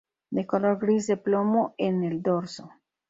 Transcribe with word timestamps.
De 0.31 0.47
color 0.47 0.79
gris 0.79 1.05
de 1.05 1.15
plomo 1.15 1.75
en 1.77 2.03
el 2.03 2.23
dorso. 2.23 2.71